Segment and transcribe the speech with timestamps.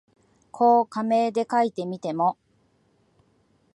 [0.49, 2.35] こう仮名で書いてみても、